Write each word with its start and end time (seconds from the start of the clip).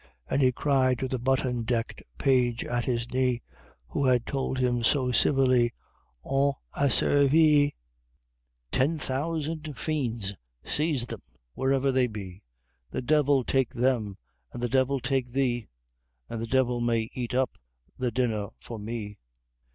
And 0.27 0.41
he 0.41 0.51
cried 0.51 0.97
to 0.97 1.07
the 1.07 1.19
button 1.19 1.61
decked 1.61 2.01
Page 2.17 2.65
at 2.65 2.85
his 2.85 3.13
knee, 3.13 3.43
Who 3.89 4.07
had 4.07 4.25
told 4.25 4.57
him 4.57 4.83
so 4.83 5.11
civilly 5.11 5.73
"On 6.23 6.53
a 6.73 6.89
servi," 6.89 7.75
"Ten 8.71 8.97
thousand 8.97 9.77
fiends 9.77 10.33
seize 10.65 11.05
them, 11.05 11.21
wherever 11.53 11.91
they 11.91 12.07
be! 12.07 12.41
The 12.89 13.03
Devil 13.03 13.43
take 13.43 13.75
them! 13.75 14.17
and 14.51 14.63
the 14.63 14.69
Devil 14.69 14.99
take 14.99 15.33
thee! 15.33 15.67
And 16.31 16.41
the 16.41 16.47
DEVIL 16.47 16.81
MAY 16.81 17.11
EAT 17.13 17.35
UP 17.35 17.51
THE 17.99 18.09
DINNER 18.09 18.47
FOR 18.57 18.79
ME!" 18.79 19.19